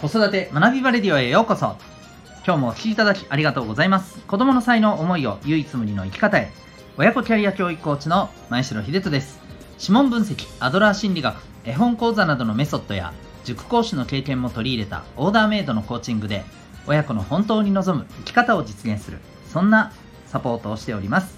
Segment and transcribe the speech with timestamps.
[0.00, 1.74] 子育て学びバレディオへようこそ。
[2.46, 4.20] 今日もお聴きいただきありがとうございます。
[4.28, 6.52] 子供の才能思いを唯一無二の生き方へ。
[6.96, 9.40] 親子キャリア教育コーチの前城秀人です。
[9.80, 13.12] 指紋分析アドラー心理学絵本講座などのメソッドや
[13.42, 16.44] 塾講師の経験も取り入れたオーダーメイドのコーチングで
[16.86, 19.18] 親子の本当に望む生き方を実現する
[19.52, 19.90] そんな
[20.26, 21.36] サポートをしております。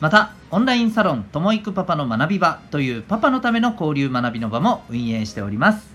[0.00, 5.88] またオンラインサロンともいくパパの学び場というパパのための交流学びの場も運営しております。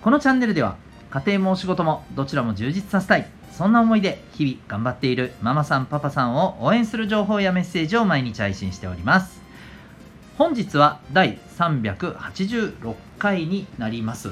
[0.00, 0.76] このチャンネルでは
[1.10, 3.26] 家庭もお仕事もどちらも充実させたい。
[3.52, 9.40] そんな思いで日々頑張っているママさんパパさんを応援する情報やメッセージを毎日配信しております。
[10.36, 14.30] 本日は第386回になります。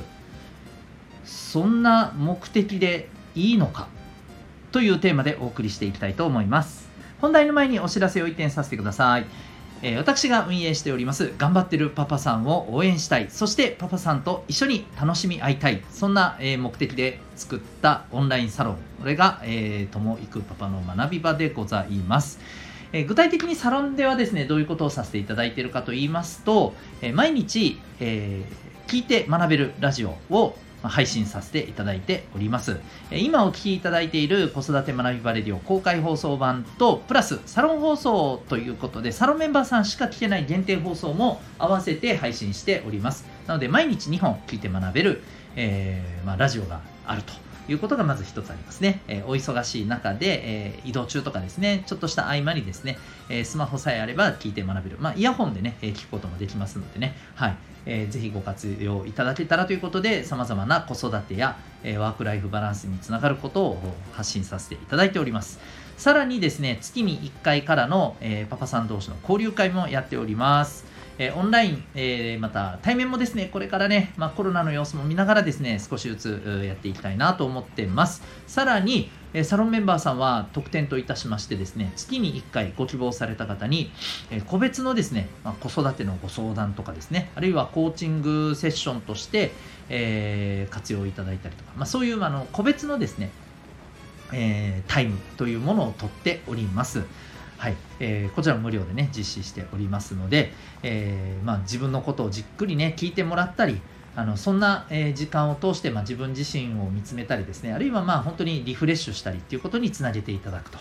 [1.24, 3.88] そんな目的でいいのか？
[4.70, 6.86] というテーマでお送りしていきたいと思います。
[7.20, 9.26] 本題の前にお知らせを一点させてください。
[9.82, 13.28] えー、私が運営しております頑張ってるパパさんを応援したい。
[13.30, 15.82] そしてパパさんと一緒に楽しみ合いたい。
[15.90, 18.76] そんな、えー、目的で作ったオンラインサロン。
[19.00, 22.40] これが、えー、ともいくパパの学び場でございます、
[22.92, 28.44] え具体的にサロンではですねどういうことをさせていただいているかと言いますと、え毎日、え
[28.86, 32.78] 聞いて学べるラジオを配信させていただいております。
[33.10, 43.26] 今お聴きいただいている子育て学びバレディオ公開放送版と、プラスサロン放送ということで、サロンメンバーさんしか聞けない限定放送も合わせて配信しております。
[43.46, 45.22] なので、毎日2本聞いて学べる、
[45.56, 47.46] えー、まあ、ラジオがあると。
[47.68, 49.00] いうことがまず一つありますね。
[49.08, 52.96] えー、お忙しい中で、えー、移動中とかですね、ちょっとした合間にですね、
[53.28, 54.98] えー、スマホさえあれば聞いて学べる。
[55.00, 57.56] まあ、イヤホンでね、え聞くこともできますのでね、はい。
[57.86, 65.60] えー、ぜひご活用いただけたらということで、様々な子育てや、え、ワークライフバランスにつながることを発信させていただいております。
[65.96, 70.84] さらにですね、月に1回からの、え、パパさん同士の交流会もやっております。
[71.18, 78.22] えオンライン、えまた対面もですね、これからね、まあ、コロナの様子も見ながらですね、少しずつやっていきたいなと思ってます。
[78.46, 83.92] さらに、えサロンメンバーさんは特典といたしましてですね、月に1回ご希望された方に、
[84.30, 89.52] え個別のですね、まあ、子育てのご相談とかですね、あるいはコーチングセッションとして、
[89.90, 93.30] えー、活用いただいたりとか、まあ、そういうあの個別のですね、
[94.32, 97.04] えー、タイムというものをとっております。
[97.58, 103.80] はいえー、こちらも無料でね実施しておりますので、えーまあ、自分のことをじっくりね聞いてもらったり
[104.16, 110.78] あのそんな、え、時間を通して、まあ、自分自身を見つめたりですねあるいはまあ本当にリフレッシュしたりっていうことにつなげていただくと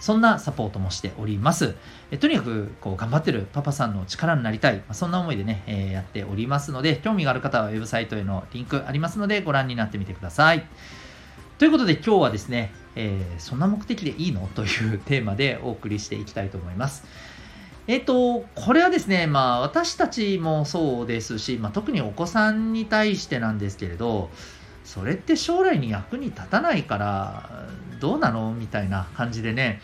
[0.00, 1.74] そんなサポートもしております。
[2.10, 10.66] えとにかくこう頑張ってるパパさんの力になりたい、まあ、そんな思いでね、えー、やっておりますので、興味がある方はウェブサイトへのリンクありますので、ご覧になってみてください。
[11.56, 14.46] ということで今日はですね、えー、そんな目的でいいの？
[14.54, 17.04] というテーマでお送りしていきたいと思います。
[17.86, 24.30] えっ、と、これはですね、まあ私たちもそうですし、まあ、特にお子さんに対してなんですけれど、
[24.84, 27.68] それって将来に役に立たないから
[28.00, 28.52] どうなの？
[28.52, 29.80] みたいな感じでね、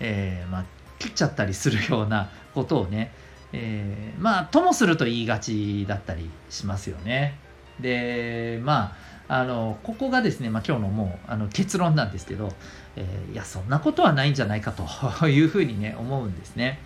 [0.00, 0.64] えー、まあ、
[0.98, 3.12] 切っちゃったりするようなことをね、
[3.52, 7.38] えー、まあともすると言いがちだったりしますよね。
[7.80, 8.94] でま
[9.28, 12.50] ああのここがですね、まあ、今日のもうあの結論なんですけど、
[12.96, 16.80] えー、いやそんなことはないんじゃないかというふうにね思うんですね。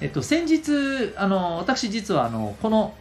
[0.00, 2.94] えっと、先日あの私実はあのこの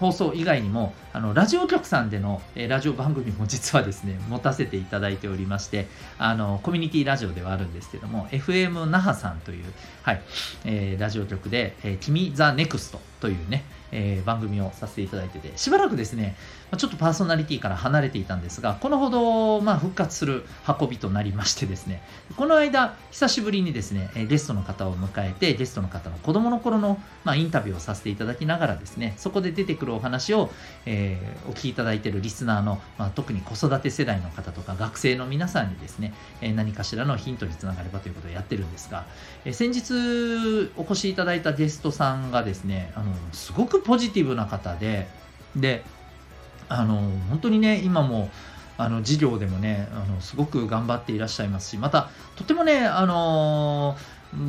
[0.00, 5.88] 放送以外にもあのラジオ局さんでの、えー、ラジオ番組も 実はですね持たせていただいておりまして
[6.18, 9.64] あのコミュニティラジオではあるんですけども FM 那覇さんという、
[10.02, 10.22] はい
[10.64, 16.36] えー、ラジオ局で「えー、君ザネクストというねえー、番組をさせていただいてて、しばらくですね、
[16.76, 20.44] ちょっとパーソナリティから離れていたんですが、このほど、まあ、復活する
[20.80, 22.02] 運びとなりましてですね、
[22.36, 30.50] この間、久しぶりにですね、ゲストの方を迎えて、ゲストの方の子供の頃の、まあ、インタビューをさせていただきながらですね、そこで出てくるお話を、
[30.84, 36.12] えー、お聞きいただいているリスナーの、まあ、特に子育て世代の方とか学生の皆さんにですね、
[36.42, 39.06] えー、何かしらのヒントにつながればということをやってるんですが、
[39.46, 45.08] えー、先日お越しいただいたゲストさんがですね、あのすごくポジティブな方で、
[45.56, 45.84] で、
[46.68, 46.96] あの、
[47.30, 48.30] 本当にね、今も、
[48.76, 53.96] あの、事業でもね、あの、すごく頑張っていらっしゃいますし、また、とてもね、あの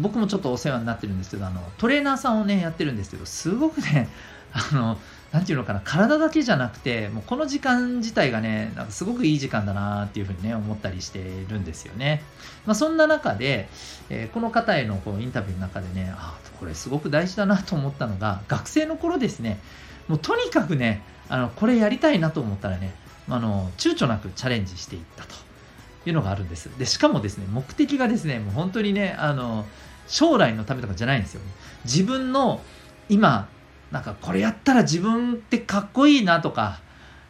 [0.01, 4.09] 僕もちょっとお世話になってるんですけど、あの、トレーナーさんをね、やってるんですけど、すごくね、
[4.51, 4.97] あの、
[5.31, 12.23] なんていうのかな、体だけじゃなくて、もうこの時間自体がね、なんかすごくいい時間だなっていうふうにね、思ったりしてるんですよね。
[12.65, 13.69] まあ、そんな中で、
[14.09, 19.59] えー、この方へのこうインタビューの中でね、あ、これすごく大事だなと思ったのが、学生の頃ですね、
[20.07, 22.95] もうとにかくね、あの、これやりたいなと思ったらね、
[23.29, 25.35] あの、躊躇なくチャレンジしていったと
[26.07, 26.71] いうのがあるんです。
[26.79, 29.67] で、しかもですね、目的がですね、もう本当にね、あの、
[30.07, 31.41] 将来のためとかじゃないんですよ。
[31.85, 32.61] 自分の
[33.09, 33.47] 今、
[33.91, 36.79] なんかこれやったら自分ってかっこいいなとか、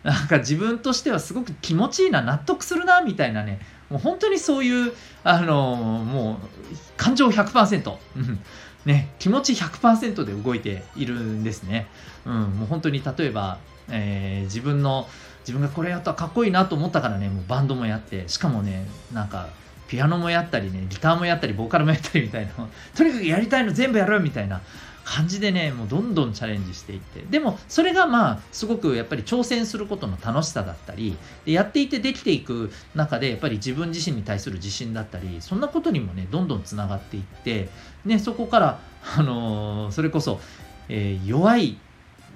[0.03, 3.59] なんか自分としてはすごく気持ちいいな納得するなみたいなね。
[3.89, 8.39] もう本当にそういうあのもう感情100%、うん。
[8.85, 11.87] ね、気持ち100%で動いているんですね。
[12.25, 13.59] うん、もう本当に例えば、
[13.89, 15.07] えー、自分の
[15.41, 19.49] 自分がこれやったらかっこいいなと思ったからねもうバンドもやってしかもねなんか
[19.87, 22.53] ピアノもやったりねギターもやったりボーカルもやったりみたいな。
[22.95, 24.61] とにかくやりたいの全部やるみたいな。
[25.09, 27.21] 感じでねもうどんどんチャレンジしていって。
[27.21, 37.69] でもそれがまあすごくやっぱり挑戦することの楽しさだったりでやっていてできていく中でやっぱり自分自身に対する自信だったりそんなことにもねどんどんつながっていって、
[38.05, 38.79] ね、そこから
[39.17, 40.39] あのー、それこそ、
[40.89, 41.79] えー、弱い、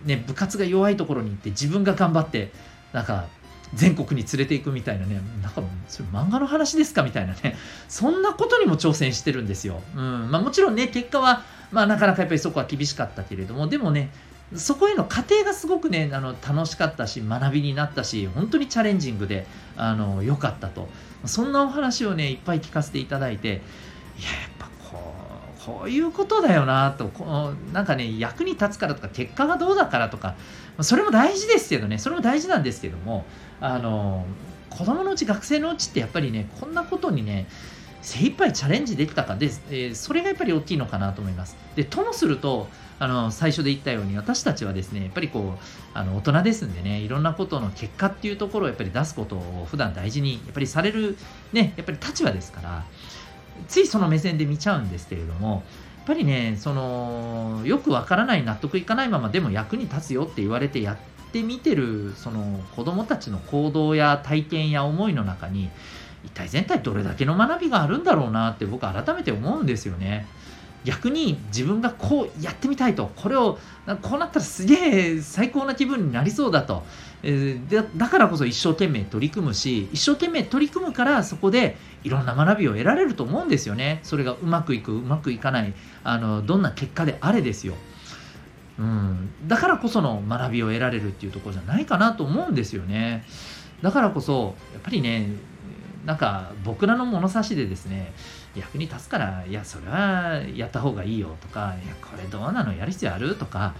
[0.05, 2.51] ね、部活が弱いところに行って自分が頑張って
[2.91, 3.27] なんか
[3.75, 7.55] 全国に連れていくみたいなね、なんかそれ漫画の話ですかみたいなね、
[7.87, 9.81] そんなことにも挑戦してるんですよ。
[9.95, 14.11] うんまあ、もちろんね、結果は、まあ、なかなかやっぱりそこは厳しかったけれども、でもね、
[14.55, 20.89] そこへの過程がすごくね、あの楽しかったし、学びになったし、本当にチャレンジングであの良かったと。
[21.25, 23.61] そんなお話をね、いっぱい聞かせていただいて、いや、や
[24.49, 24.52] っ
[25.65, 30.35] こういうことだよなとこのなんかね役に立つからとか結果がどうだからとか
[30.81, 33.25] それも大事ですけどねそれも大事なんですけども
[33.61, 34.25] あの
[34.69, 37.47] 子供のうち学生のうちってやっぱりねこんなことにね
[38.01, 41.55] 精一杯チャレンジできたかで、えー、それがやっぱり大きいのかなと思います。
[41.75, 42.67] でともすると
[42.99, 45.59] あの最初で言ったように私たちはですねやっぱりこう
[45.93, 51.17] あの大人ですんでねいろんなことの結果っていうところをやっぱり出すことを普段大事にやっぱりされる
[51.53, 52.85] ねやっぱり立場ですから
[53.67, 55.63] ついその目線で見ちゃうんですけれども
[55.97, 65.69] やっぱりねそのよくわからない納得いかないままでも役に立つよって言われてやってみてるその子供たちの行動や体験や思いの中に
[66.25, 70.27] 一体全体どれだけの学びがあるんだろうなって僕改めて思うんですよね。
[70.83, 73.11] 逆に自分がこうやってみたいと。
[73.15, 73.57] これを
[74.01, 76.83] こうなったらすげえ最高な気分になりそうだと、
[77.21, 83.99] えー、だからこそ一生懸命取り組むし一生懸命取り組むからそこでいろんな学びを得られると思うんですよね。
[84.03, 87.75] それがうまくいくうまくいかないあのどんな結果であれですよ、
[88.77, 93.23] うん、だからこその学びを得られるっていうところじゃないかなと思うんですよね。
[93.81, 95.29] だからこそやっぱりね
[96.05, 98.13] なんか僕らの物差しでですね
[98.55, 102.75] 役に立つからいやそれはやった方がいいよとかいやこれどうなの？
[102.75, 103.35] やる必要ある？
[103.35, 103.73] とか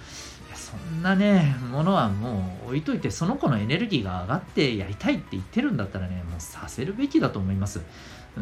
[0.48, 7.82] いやそんなねものはもう置いといてその子のエネルギーが上がってやりたいって言ってるんだったらねもうさせるべきだと思います。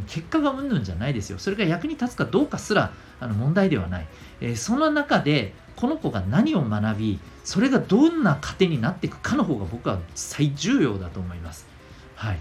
[0.08, 1.38] 結果がうんぬんじゃないですよ。
[1.38, 4.08] それが役に立つかどうかすらあの問題ではない、
[4.40, 11.68] えー、その中でこの子が何を学びそれがどんな糧になっていくかの方が僕は最重要だと思います。
[12.16, 12.40] はい。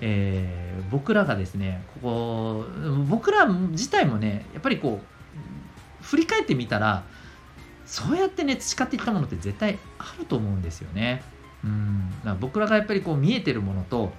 [0.00, 2.64] えー、僕らがですねここ
[3.08, 7.04] 僕ら自体もねやっぱりこう振り返ってみたら
[7.84, 11.22] そうやってね培っていったものって絶対あると思うんですよね。
[11.64, 14.12] うんら僕らがやっぱりこう見えてるものと、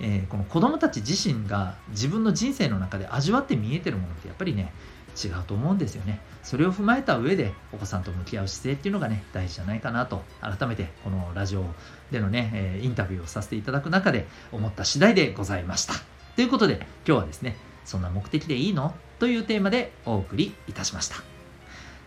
[0.00, 4.72] えー、この子供たち自身が自分の人生の中で味わって見えてるものってやっぱりね
[5.22, 6.20] 違うと思うんですよね。
[6.42, 11.64] それを踏まえた上でお子さんと向き合う姿勢っていうのがね、大事じゃないかなと、改めてこのラジオ
[12.10, 15.94] でのね、えインタビューをさせていただく中で思った次第でございました。
[16.36, 18.94] ということで、今日はですね、そんな目的でいいの？
[19.18, 21.16] というテーマでお送りいたしました。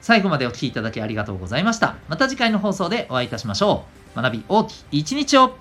[0.01, 1.95] 最後までお聴きいただきありがとうございました。
[2.09, 4.21] また次回の放送でお会いいたしましょう。
[4.21, 5.55] 学び大きい一日を